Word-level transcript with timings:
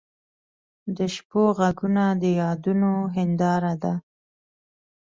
د 0.95 0.97
شپو 1.15 1.43
ږغونه 1.57 2.05
د 2.21 2.23
یادونو 2.41 2.91
هنداره 3.15 3.73
ده. 3.81 3.93